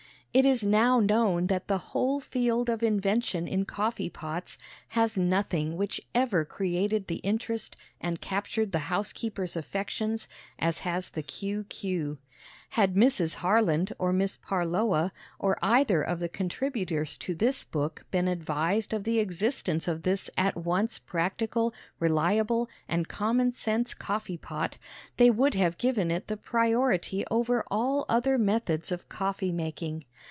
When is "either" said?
15.61-16.01